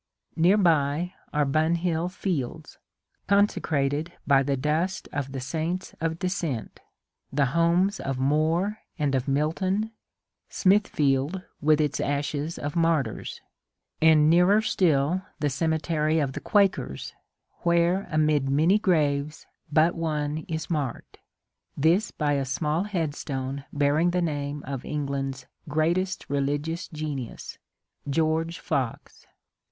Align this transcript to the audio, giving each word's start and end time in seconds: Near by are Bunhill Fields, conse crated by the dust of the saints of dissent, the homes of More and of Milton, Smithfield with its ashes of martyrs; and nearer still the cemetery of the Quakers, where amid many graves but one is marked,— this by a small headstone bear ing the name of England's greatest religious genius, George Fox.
Near 0.35 0.57
by 0.57 1.13
are 1.31 1.45
Bunhill 1.45 2.09
Fields, 2.09 2.79
conse 3.29 3.61
crated 3.61 4.11
by 4.25 4.41
the 4.41 4.57
dust 4.57 5.07
of 5.13 5.31
the 5.31 5.39
saints 5.39 5.93
of 6.01 6.17
dissent, 6.17 6.79
the 7.31 7.45
homes 7.53 7.99
of 7.99 8.17
More 8.17 8.79
and 8.97 9.13
of 9.13 9.27
Milton, 9.27 9.91
Smithfield 10.49 11.43
with 11.61 11.79
its 11.79 11.99
ashes 11.99 12.57
of 12.57 12.75
martyrs; 12.75 13.41
and 14.01 14.27
nearer 14.27 14.59
still 14.59 15.21
the 15.39 15.51
cemetery 15.51 16.17
of 16.17 16.33
the 16.33 16.41
Quakers, 16.41 17.13
where 17.59 18.07
amid 18.09 18.49
many 18.49 18.79
graves 18.79 19.45
but 19.71 19.93
one 19.93 20.39
is 20.47 20.67
marked,— 20.67 21.19
this 21.77 22.09
by 22.09 22.33
a 22.33 22.43
small 22.45 22.85
headstone 22.85 23.65
bear 23.71 23.99
ing 23.99 24.09
the 24.09 24.21
name 24.23 24.63
of 24.65 24.83
England's 24.83 25.45
greatest 25.69 26.27
religious 26.27 26.87
genius, 26.87 27.59
George 28.09 28.57
Fox. 28.57 29.27